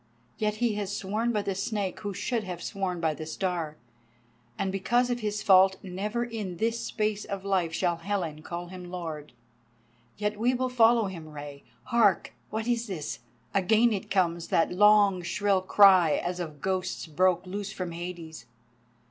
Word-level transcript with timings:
Yet 0.39 0.55
has 0.55 0.57
he 0.61 0.85
sworn 0.87 1.31
by 1.31 1.43
the 1.43 1.53
Snake 1.53 1.99
who 1.99 2.11
should 2.11 2.43
have 2.43 2.63
sworn 2.63 2.99
by 2.99 3.13
the 3.13 3.27
Star, 3.27 3.77
and 4.57 4.71
because 4.71 5.11
of 5.11 5.19
his 5.19 5.43
fault 5.43 5.77
never 5.83 6.23
in 6.25 6.57
this 6.57 6.79
space 6.79 7.23
of 7.23 7.45
life 7.45 7.71
shall 7.71 7.97
Helen 7.97 8.41
call 8.41 8.69
him 8.69 8.85
Lord. 8.85 9.31
Yet 10.17 10.39
will 10.39 10.57
we 10.57 10.69
follow 10.73 11.05
him, 11.05 11.27
Rei. 11.29 11.61
Hark! 11.83 12.33
what 12.49 12.67
is 12.67 12.87
that? 12.87 13.19
Again 13.53 13.93
it 13.93 14.09
comes, 14.09 14.47
that 14.47 14.71
long 14.71 15.21
shrill 15.21 15.61
cry 15.61 16.13
as 16.13 16.39
of 16.39 16.61
ghosts 16.63 17.05
broke 17.05 17.45
loose 17.45 17.71
from 17.71 17.91
Hades." 17.91 18.47